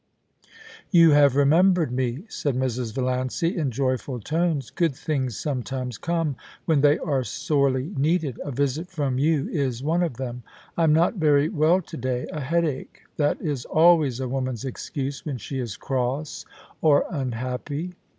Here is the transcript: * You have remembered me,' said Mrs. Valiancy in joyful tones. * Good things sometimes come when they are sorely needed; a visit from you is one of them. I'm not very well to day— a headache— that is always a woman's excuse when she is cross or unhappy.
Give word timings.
* 0.49 0.61
You 0.89 1.11
have 1.11 1.35
remembered 1.35 1.91
me,' 1.91 2.23
said 2.27 2.55
Mrs. 2.55 2.91
Valiancy 2.91 3.55
in 3.55 3.69
joyful 3.69 4.19
tones. 4.19 4.71
* 4.71 4.71
Good 4.71 4.95
things 4.95 5.37
sometimes 5.37 5.99
come 5.99 6.37
when 6.65 6.81
they 6.81 6.97
are 6.97 7.23
sorely 7.23 7.93
needed; 7.95 8.39
a 8.43 8.49
visit 8.49 8.89
from 8.89 9.19
you 9.19 9.47
is 9.49 9.83
one 9.83 10.01
of 10.01 10.17
them. 10.17 10.41
I'm 10.75 10.91
not 10.91 11.17
very 11.17 11.49
well 11.49 11.83
to 11.83 11.97
day— 11.97 12.25
a 12.33 12.39
headache— 12.41 13.03
that 13.17 13.39
is 13.41 13.65
always 13.65 14.19
a 14.19 14.27
woman's 14.27 14.65
excuse 14.65 15.23
when 15.23 15.37
she 15.37 15.59
is 15.59 15.77
cross 15.77 16.45
or 16.81 17.05
unhappy. 17.11 17.93